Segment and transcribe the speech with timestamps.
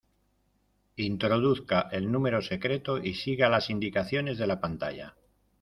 [1.07, 5.13] Introduzca el número secreto y siga las indicaciones de la pantalla.